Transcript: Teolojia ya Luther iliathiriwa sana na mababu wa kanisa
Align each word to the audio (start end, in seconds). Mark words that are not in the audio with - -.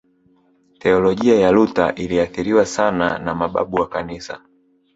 Teolojia 0.79 1.39
ya 1.39 1.51
Luther 1.51 1.93
iliathiriwa 1.95 2.65
sana 2.65 3.19
na 3.19 3.35
mababu 3.35 3.75
wa 3.77 3.89
kanisa 3.89 4.41